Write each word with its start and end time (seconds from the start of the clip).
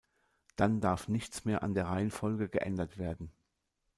Dann 0.55 0.81
darf 0.81 1.09
nichts 1.09 1.45
mehr 1.45 1.61
an 1.61 1.75
der 1.75 1.85
Reihenfolge 1.89 2.49
geändert 2.49 2.97
werden. 2.97 3.31